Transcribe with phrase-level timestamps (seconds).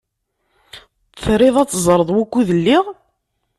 [1.21, 2.85] Triḍ ad teẓṛeḍ wukud lliɣ?